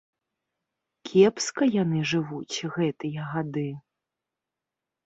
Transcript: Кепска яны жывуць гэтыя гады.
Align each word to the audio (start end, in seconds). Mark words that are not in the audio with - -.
Кепска 1.09 1.63
яны 1.83 1.99
жывуць 2.13 2.61
гэтыя 2.79 3.31
гады. 3.37 3.69